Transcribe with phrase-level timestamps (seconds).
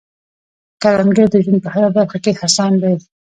[0.81, 2.95] کروندګر د ژوند په هره برخه کې هڅاند دی